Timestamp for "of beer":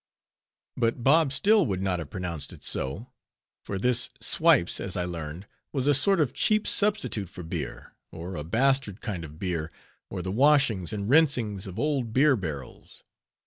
9.23-9.71